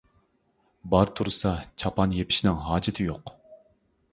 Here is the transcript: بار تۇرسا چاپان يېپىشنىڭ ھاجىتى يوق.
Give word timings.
بار 0.93 1.11
تۇرسا 1.19 1.51
چاپان 1.83 2.15
يېپىشنىڭ 2.21 2.59
ھاجىتى 2.71 3.07
يوق. 3.11 3.35